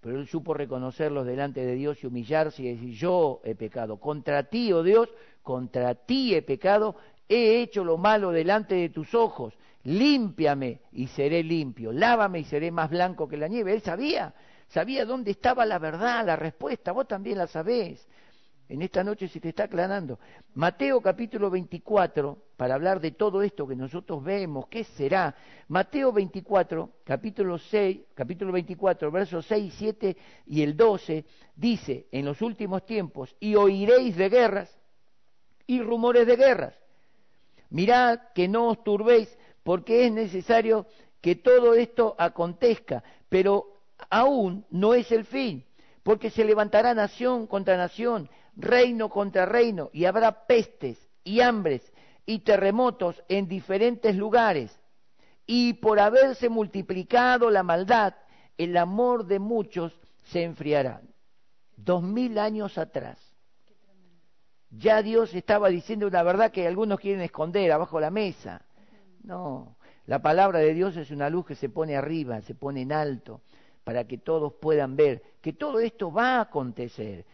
[0.00, 4.44] pero él supo reconocerlos delante de Dios y humillarse y decir, yo he pecado, contra
[4.44, 5.10] ti, oh Dios,
[5.42, 6.96] contra ti he pecado,
[7.28, 9.52] he hecho lo malo delante de tus ojos,
[9.84, 13.74] límpiame y seré limpio, lávame y seré más blanco que la nieve.
[13.74, 14.34] Él sabía,
[14.70, 18.06] sabía dónde estaba la verdad, la respuesta, vos también la sabés.
[18.68, 20.20] En esta noche se te está aclarando.
[20.54, 25.34] Mateo capítulo 24, para hablar de todo esto que nosotros vemos, ¿qué será?
[25.66, 31.24] Mateo 24, capítulo 6, capítulo 24, versos 6, 7 y el 12,
[31.56, 34.80] dice, en los últimos tiempos, y oiréis de guerras
[35.66, 36.74] y rumores de guerras.
[37.70, 40.86] Mirad que no os turbéis, porque es necesario
[41.20, 45.64] que todo esto acontezca, pero aún no es el fin,
[46.02, 51.92] porque se levantará nación contra nación reino contra reino, y habrá pestes y hambres
[52.26, 54.78] y terremotos en diferentes lugares.
[55.46, 58.14] Y por haberse multiplicado la maldad,
[58.56, 61.00] el amor de muchos se enfriará.
[61.76, 63.18] Dos mil años atrás,
[64.70, 68.64] ya Dios estaba diciendo una verdad que algunos quieren esconder abajo la mesa.
[69.22, 72.92] No, la palabra de Dios es una luz que se pone arriba, se pone en
[72.92, 73.40] alto,
[73.90, 77.26] para que todos puedan ver que todo esto va a acontecer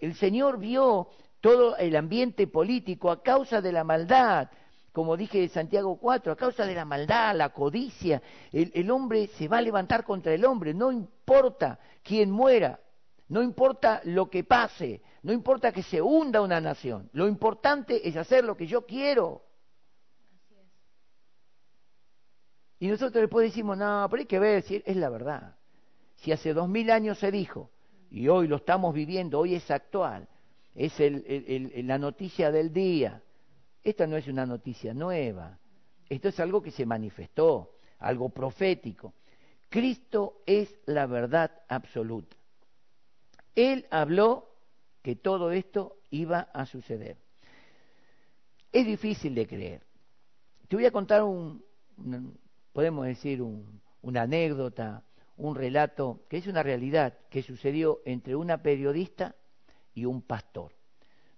[0.00, 1.08] el Señor vio
[1.40, 4.50] todo el ambiente político a causa de la maldad,
[4.92, 8.20] como dije de Santiago 4, a causa de la maldad, la codicia,
[8.52, 12.80] el, hombre se va a levantar contra el hombre, no importa quién muera,
[13.28, 18.16] no importa lo que pase, no importa que se hunda una nación, lo importante es
[18.16, 19.44] hacer lo que yo quiero.
[22.80, 25.57] Y nosotros después decimos, no, pero hay que ver si es la verdad.
[26.18, 27.70] Si hace dos mil años se dijo
[28.10, 30.28] y hoy lo estamos viviendo, hoy es actual,
[30.74, 30.94] es
[31.84, 33.22] la noticia del día.
[33.82, 35.58] Esta no es una noticia nueva,
[36.08, 39.14] esto es algo que se manifestó, algo profético.
[39.68, 42.36] Cristo es la verdad absoluta.
[43.54, 44.48] Él habló
[45.02, 47.18] que todo esto iba a suceder.
[48.72, 49.82] Es difícil de creer.
[50.68, 51.62] Te voy a contar un,
[52.72, 55.02] podemos decir, una anécdota,
[55.38, 59.34] un relato que es una realidad que sucedió entre una periodista
[59.94, 60.74] y un pastor,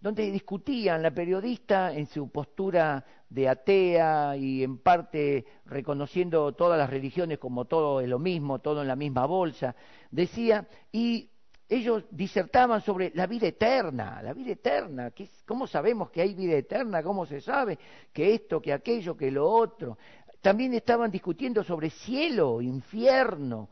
[0.00, 6.90] donde discutían la periodista en su postura de atea y en parte reconociendo todas las
[6.90, 9.76] religiones como todo es lo mismo, todo en la misma bolsa,
[10.10, 11.30] decía, y
[11.70, 15.12] ellos disertaban sobre la vida eterna, la vida eterna,
[15.46, 17.00] ¿cómo sabemos que hay vida eterna?
[17.00, 17.78] ¿Cómo se sabe
[18.12, 19.96] que esto, que aquello, que lo otro?
[20.40, 23.68] También estaban discutiendo sobre cielo, infierno,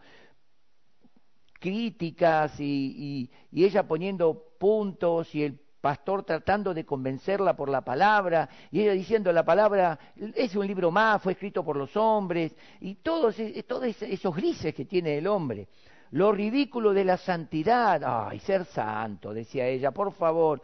[1.58, 8.80] críticas y, ella poniendo puntos y el pastor tratando de convencerla por la palabra, y
[8.80, 9.98] ella diciendo la palabra
[10.34, 14.84] es un libro más, fue escrito por los hombres, y todos, todos esos grises que
[14.84, 15.68] tiene el hombre.
[16.10, 20.60] Lo ridículo de la santidad, ay, ser santo, decía ella, por favor,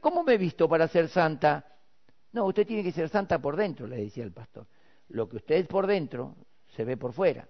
[0.00, 1.64] ¿cómo me he visto para ser santa?
[2.32, 4.66] No, usted tiene que ser santa por dentro, le decía el pastor.
[5.08, 6.36] Lo que usted es por dentro
[6.68, 7.48] se ve por fuera.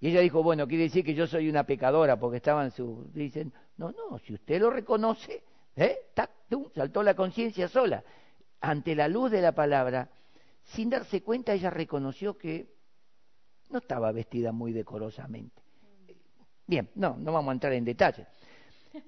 [0.00, 3.08] Y ella dijo, bueno, quiere decir que yo soy una pecadora porque estaba en su...
[3.14, 5.44] Dicen, no, no, si usted lo reconoce,
[5.76, 5.98] ¿eh?
[6.74, 8.02] saltó la conciencia sola.
[8.60, 10.10] Ante la luz de la palabra,
[10.64, 12.66] sin darse cuenta, ella reconoció que
[13.70, 15.62] no estaba vestida muy decorosamente.
[16.66, 18.26] Bien, no, no vamos a entrar en detalles.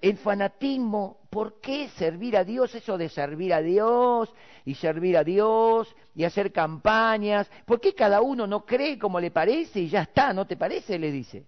[0.01, 2.75] El fanatismo, ¿por qué servir a Dios?
[2.75, 4.33] Eso de servir a Dios
[4.64, 7.51] y servir a Dios y hacer campañas.
[7.66, 10.33] ¿Por qué cada uno no cree como le parece y ya está?
[10.33, 10.99] ¿No te parece?
[10.99, 11.47] Le dice.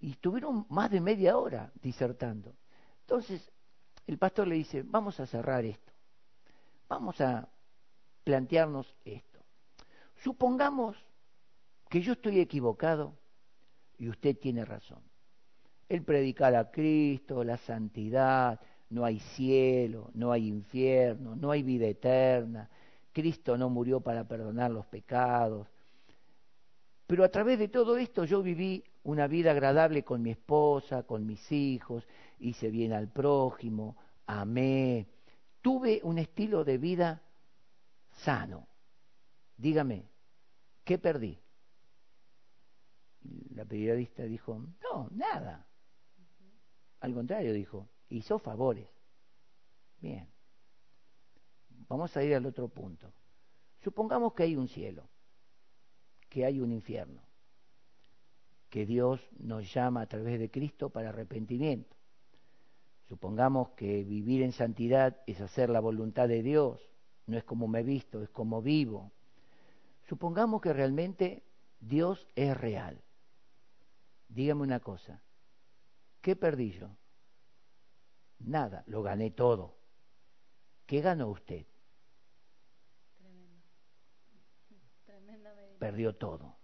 [0.00, 2.54] Y estuvieron más de media hora disertando.
[3.00, 3.50] Entonces,
[4.06, 5.92] el pastor le dice, vamos a cerrar esto.
[6.88, 7.48] Vamos a
[8.22, 9.40] plantearnos esto.
[10.22, 10.96] Supongamos
[11.90, 13.18] que yo estoy equivocado
[13.96, 15.07] y usted tiene razón
[15.88, 21.86] el predicar a Cristo, la santidad, no hay cielo, no hay infierno, no hay vida
[21.86, 22.68] eterna,
[23.12, 25.66] Cristo no murió para perdonar los pecados.
[27.06, 31.26] Pero a través de todo esto yo viví una vida agradable con mi esposa, con
[31.26, 32.06] mis hijos,
[32.38, 33.96] hice bien al prójimo,
[34.26, 35.06] amé,
[35.62, 37.22] tuve un estilo de vida
[38.10, 38.68] sano.
[39.56, 40.04] Dígame,
[40.84, 41.40] ¿qué perdí?
[43.54, 45.67] La periodista dijo, no, nada.
[47.00, 48.88] Al contrario, dijo, hizo favores.
[50.00, 50.28] Bien.
[51.88, 53.12] Vamos a ir al otro punto.
[53.82, 55.08] Supongamos que hay un cielo,
[56.28, 57.22] que hay un infierno,
[58.68, 61.96] que Dios nos llama a través de Cristo para arrepentimiento.
[63.08, 66.80] Supongamos que vivir en santidad es hacer la voluntad de Dios,
[67.26, 69.12] no es como me he visto, es como vivo.
[70.08, 71.42] Supongamos que realmente
[71.80, 73.02] Dios es real.
[74.28, 75.22] Dígame una cosa,
[76.28, 76.94] ¿Qué perdí yo?
[78.40, 79.78] Nada, lo gané todo.
[80.84, 81.64] ¿Qué ganó usted?
[85.78, 86.58] Perdió todo.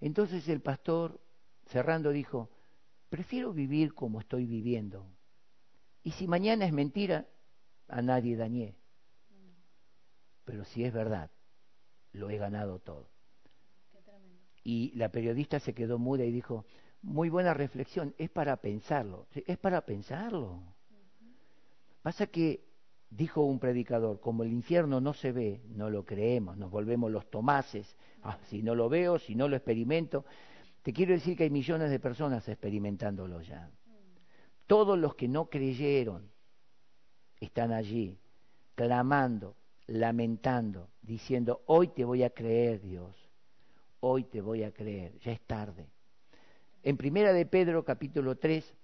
[0.00, 1.20] Entonces el pastor,
[1.66, 2.48] cerrando, dijo,
[3.10, 5.06] prefiero vivir como estoy viviendo.
[6.02, 7.28] Y si mañana es mentira,
[7.86, 8.78] a nadie dañé.
[10.46, 11.30] Pero si es verdad,
[12.12, 13.10] lo he ganado todo.
[14.64, 16.64] Y la periodista se quedó muda y dijo,
[17.02, 20.62] muy buena reflexión, es para pensarlo, es para pensarlo.
[22.02, 22.64] Pasa que,
[23.10, 27.28] dijo un predicador, como el infierno no se ve, no lo creemos, nos volvemos los
[27.30, 30.24] tomases, ah, si no lo veo, si no lo experimento,
[30.82, 33.70] te quiero decir que hay millones de personas experimentándolo ya.
[34.66, 36.30] Todos los que no creyeron
[37.38, 38.18] están allí,
[38.74, 43.14] clamando, lamentando, diciendo, hoy te voy a creer Dios,
[44.00, 45.90] hoy te voy a creer, ya es tarde.
[46.84, 48.74] En Primera de Pedro, capítulo 3,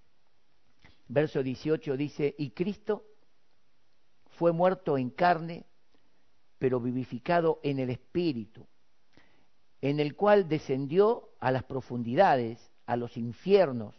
[1.08, 3.04] verso 18 dice, y Cristo
[4.26, 5.66] fue muerto en carne,
[6.58, 8.68] pero vivificado en el Espíritu,
[9.80, 13.96] en el cual descendió a las profundidades, a los infiernos,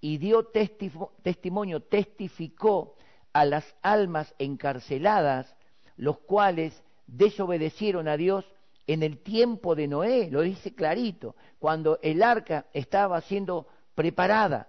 [0.00, 2.94] y dio testimonio, testificó
[3.32, 5.56] a las almas encarceladas,
[5.96, 8.44] los cuales desobedecieron a Dios
[8.88, 14.68] en el tiempo de Noé, lo dice clarito, cuando el arca estaba siendo preparada.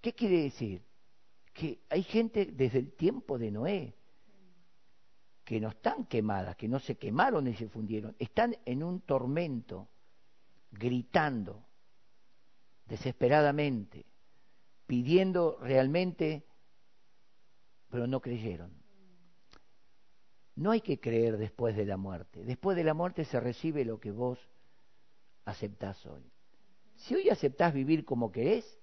[0.00, 0.82] ¿Qué quiere decir?
[1.52, 3.94] Que hay gente desde el tiempo de Noé
[5.44, 9.88] que no están quemadas, que no se quemaron y se fundieron, están en un tormento,
[10.70, 11.66] gritando
[12.86, 14.06] desesperadamente,
[14.86, 16.46] pidiendo realmente,
[17.90, 18.83] pero no creyeron.
[20.56, 22.44] No hay que creer después de la muerte.
[22.44, 24.38] Después de la muerte se recibe lo que vos
[25.44, 26.22] aceptás hoy.
[26.96, 28.78] Si hoy aceptás vivir como querés,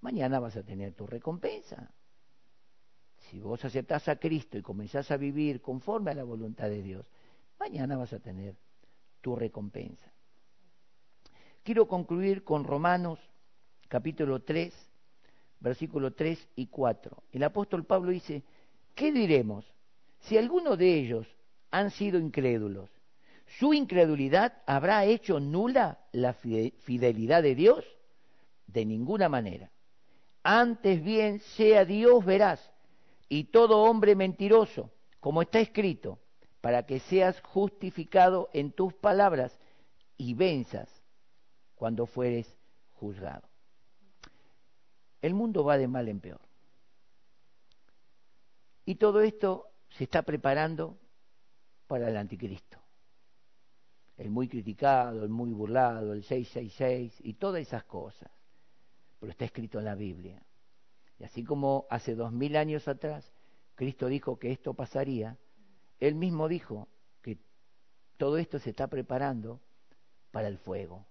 [0.00, 1.92] mañana vas a tener tu recompensa.
[3.16, 7.10] Si vos aceptás a Cristo y comenzás a vivir conforme a la voluntad de Dios,
[7.58, 8.56] mañana vas a tener
[9.20, 10.12] tu recompensa.
[11.62, 13.18] Quiero concluir con Romanos
[13.88, 14.74] capítulo 3,
[15.60, 17.22] versículo 3 y 4.
[17.32, 18.42] El apóstol Pablo dice,
[18.94, 19.66] ¿qué diremos?
[20.20, 21.26] Si alguno de ellos
[21.70, 22.90] han sido incrédulos,
[23.46, 27.84] ¿su incredulidad habrá hecho nula la fidelidad de Dios?
[28.66, 29.70] De ninguna manera.
[30.42, 32.72] Antes bien sea Dios veraz
[33.28, 36.18] y todo hombre mentiroso, como está escrito,
[36.60, 39.58] para que seas justificado en tus palabras
[40.16, 40.88] y venzas
[41.74, 42.56] cuando fueres
[42.94, 43.48] juzgado.
[45.22, 46.40] El mundo va de mal en peor.
[48.84, 50.98] Y todo esto se está preparando
[51.86, 52.78] para el anticristo.
[54.16, 58.30] El muy criticado, el muy burlado, el 666 y todas esas cosas.
[59.20, 60.42] Pero está escrito en la Biblia.
[61.18, 63.32] Y así como hace dos mil años atrás
[63.78, 65.38] Cristo dijo que esto pasaría,
[66.00, 66.88] Él mismo dijo
[67.22, 67.38] que
[68.16, 69.60] todo esto se está preparando
[70.32, 71.06] para el fuego.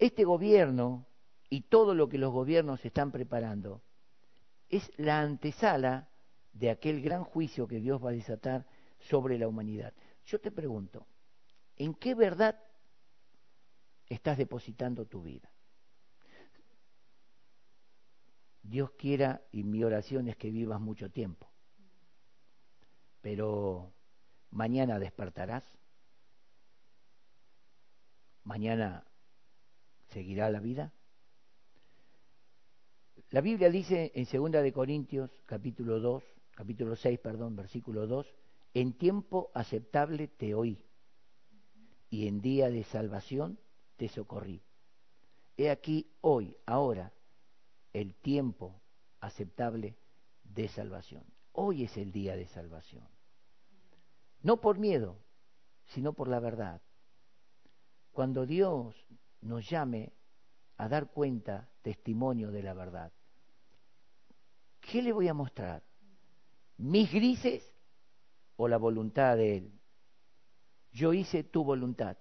[0.00, 1.06] Este gobierno
[1.48, 3.82] y todo lo que los gobiernos están preparando
[4.68, 6.09] es la antesala
[6.52, 8.66] de aquel gran juicio que Dios va a desatar
[8.98, 9.94] sobre la humanidad.
[10.26, 11.06] Yo te pregunto,
[11.76, 12.58] ¿en qué verdad
[14.08, 15.50] estás depositando tu vida?
[18.62, 21.50] Dios quiera y mi oración es que vivas mucho tiempo.
[23.20, 23.92] Pero
[24.50, 25.64] mañana despertarás.
[28.44, 29.04] Mañana
[30.08, 30.92] seguirá la vida.
[33.30, 36.24] La Biblia dice en 2 de Corintios, capítulo 2,
[36.60, 38.34] capítulo 6, perdón, versículo 2,
[38.74, 40.84] en tiempo aceptable te oí
[42.10, 43.58] y en día de salvación
[43.96, 44.62] te socorrí.
[45.56, 47.14] He aquí hoy, ahora,
[47.94, 48.82] el tiempo
[49.20, 49.96] aceptable
[50.44, 51.24] de salvación.
[51.52, 53.08] Hoy es el día de salvación.
[54.42, 55.16] No por miedo,
[55.86, 56.82] sino por la verdad.
[58.12, 58.94] Cuando Dios
[59.40, 60.12] nos llame
[60.76, 63.14] a dar cuenta, testimonio de la verdad,
[64.82, 65.89] ¿qué le voy a mostrar?
[66.80, 67.62] ¿Mis grises
[68.56, 69.72] o la voluntad de Él?
[70.92, 72.16] Yo hice tu voluntad.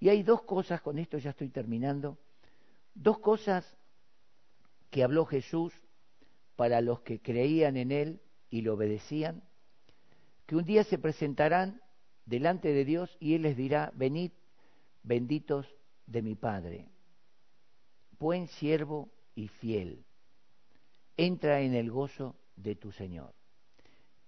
[0.00, 2.18] Y hay dos cosas, con esto ya estoy terminando,
[2.92, 3.78] dos cosas
[4.90, 5.72] que habló Jesús
[6.56, 9.44] para los que creían en Él y lo obedecían,
[10.46, 11.80] que un día se presentarán
[12.26, 14.32] delante de Dios y Él les dirá, venid
[15.04, 15.72] benditos
[16.06, 16.88] de mi Padre,
[18.18, 20.04] buen siervo y fiel,
[21.16, 23.34] entra en el gozo de tu Señor.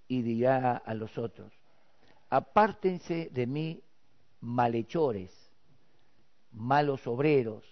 [0.08, 1.52] Y dirá a los otros,
[2.30, 3.82] apártense de mí
[4.40, 5.32] malhechores,
[6.52, 7.64] malos obreros,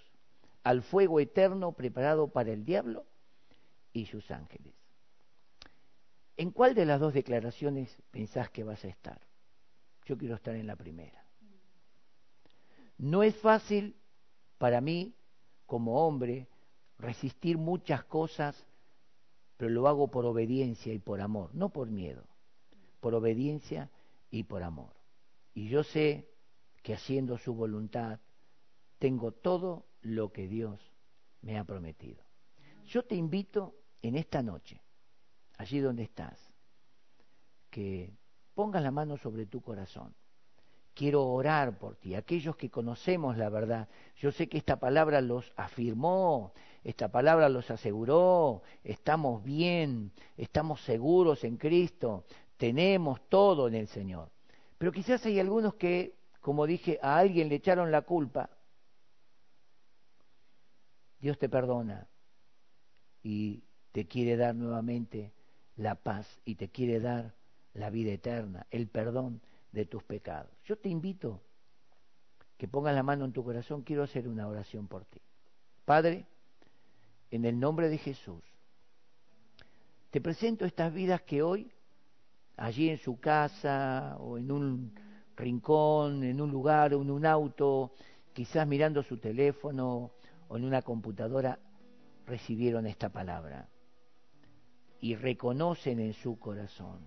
[0.62, 3.04] al fuego eterno preparado para el diablo
[3.92, 4.74] y sus ángeles.
[6.36, 9.20] ¿En cuál de las dos declaraciones pensás que vas a estar?
[10.04, 11.24] Yo quiero estar en la primera.
[12.98, 13.96] No es fácil
[14.58, 15.14] para mí,
[15.66, 16.48] como hombre,
[16.98, 18.66] resistir muchas cosas,
[19.56, 22.24] pero lo hago por obediencia y por amor, no por miedo,
[23.00, 23.90] por obediencia
[24.30, 24.94] y por amor.
[25.54, 26.28] Y yo sé
[26.82, 28.20] que haciendo su voluntad
[28.98, 30.80] tengo todo lo que Dios
[31.40, 32.22] me ha prometido.
[32.86, 34.80] Yo te invito en esta noche,
[35.56, 36.38] allí donde estás,
[37.70, 38.12] que
[38.54, 40.14] pongas la mano sobre tu corazón
[40.94, 43.88] quiero orar por ti, aquellos que conocemos la verdad.
[44.16, 51.42] Yo sé que esta palabra los afirmó, esta palabra los aseguró, estamos bien, estamos seguros
[51.42, 52.24] en Cristo,
[52.58, 54.30] tenemos todo en el Señor.
[54.76, 58.50] Pero quizás hay algunos que, como dije, a alguien le echaron la culpa.
[61.20, 62.06] Dios te perdona
[63.22, 65.32] y te quiere dar nuevamente
[65.76, 67.34] la paz y te quiere dar
[67.72, 69.40] la vida eterna, el perdón
[69.72, 70.52] de tus pecados.
[70.66, 71.40] Yo te invito
[72.58, 75.22] que pongas la mano en tu corazón, quiero hacer una oración por ti.
[75.86, 76.26] Padre,
[77.34, 78.42] en el nombre de Jesús,
[80.10, 81.72] te presento estas vidas que hoy,
[82.56, 84.94] allí en su casa o en un
[85.36, 87.92] rincón, en un lugar o en un auto,
[88.32, 90.12] quizás mirando su teléfono
[90.46, 91.58] o en una computadora,
[92.24, 93.68] recibieron esta palabra
[95.00, 97.00] y reconocen en su corazón,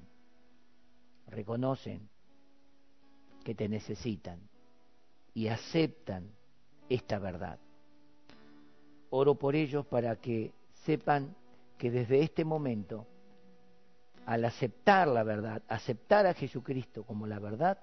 [1.27, 2.09] reconocen
[3.45, 4.41] que te necesitan
[5.33, 6.29] y aceptan
[6.89, 7.59] esta verdad.
[9.17, 10.51] Oro por ellos para que
[10.85, 11.35] sepan
[11.79, 13.07] que desde este momento,
[14.27, 17.79] al aceptar la verdad, aceptar a Jesucristo como la verdad,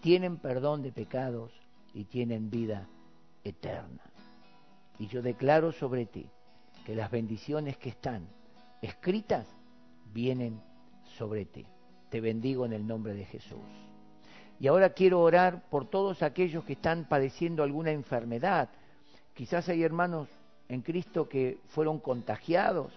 [0.00, 1.52] tienen perdón de pecados
[1.92, 2.88] y tienen vida
[3.44, 4.02] eterna.
[4.98, 6.28] Y yo declaro sobre ti
[6.84, 8.26] que las bendiciones que están
[8.82, 9.46] escritas
[10.12, 10.60] vienen
[11.16, 11.64] sobre ti.
[12.10, 13.60] Te bendigo en el nombre de Jesús.
[14.58, 18.70] Y ahora quiero orar por todos aquellos que están padeciendo alguna enfermedad.
[19.34, 20.28] Quizás hay hermanos
[20.68, 22.92] en Cristo que fueron contagiados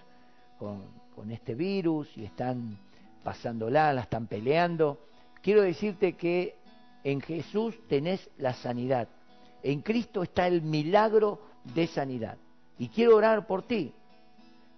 [0.59, 2.78] con, este virus y están
[3.24, 4.99] pasándola, la están peleando.
[5.41, 6.55] Quiero decirte que
[7.03, 9.07] en Jesús tenés la sanidad.
[9.63, 11.41] En Cristo está el milagro
[11.74, 12.38] de sanidad.
[12.78, 13.93] Y quiero orar por ti.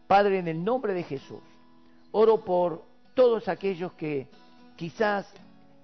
[0.07, 1.41] Padre, en el nombre de Jesús,
[2.11, 2.83] oro por
[3.13, 4.27] todos aquellos que
[4.77, 5.29] quizás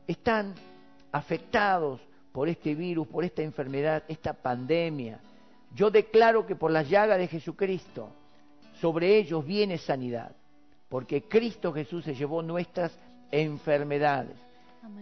[0.07, 0.53] están
[1.11, 1.99] afectados
[2.31, 5.19] por este virus, por esta enfermedad, esta pandemia.
[5.75, 8.09] Yo declaro que por la llaga de Jesucristo
[8.79, 10.33] sobre ellos viene sanidad,
[10.87, 12.97] porque Cristo Jesús se llevó nuestras
[13.29, 14.37] enfermedades.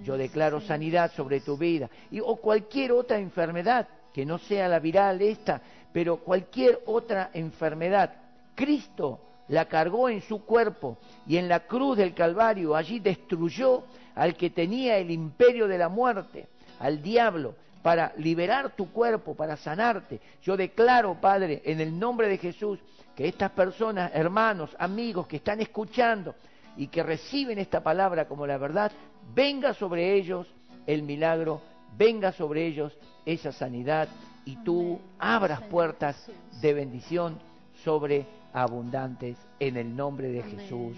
[0.04, 4.80] Yo declaro sanidad sobre tu vida y o cualquier otra enfermedad que no sea la
[4.80, 5.62] viral esta,
[5.92, 8.16] pero cualquier otra enfermedad.
[8.56, 9.20] Cristo
[9.50, 10.98] la cargó en su cuerpo
[11.28, 13.84] y en la cruz del Calvario allí destruyó
[14.16, 16.48] al que tenía el imperio de la muerte,
[16.80, 20.20] al diablo, para liberar tu cuerpo, para sanarte.
[20.42, 22.80] Yo declaro, Padre, en el nombre de Jesús,
[23.16, 26.34] que estas personas, hermanos, amigos que están escuchando
[26.78, 28.92] y que reciben esta palabra como la verdad,
[29.36, 30.48] venga sobre ellos
[30.88, 31.62] el milagro,
[31.96, 34.08] venga sobre ellos esa sanidad
[34.46, 36.32] y tú abras puertas
[36.62, 37.38] de bendición
[37.84, 40.42] sobre abundantes en el nombre de.
[40.44, 40.98] Jesús.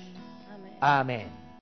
[0.79, 1.44] Amén.